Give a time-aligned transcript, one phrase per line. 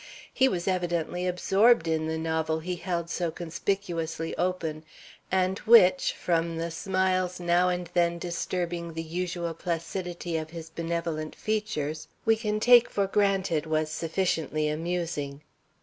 [0.33, 4.83] He was evidently absorbed in the novel he held so conspicuously open,
[5.31, 11.35] and which, from the smiles now and then disturbing the usual placidity of his benevolent
[11.35, 15.41] features, we can take for granted was sufficiently amusing.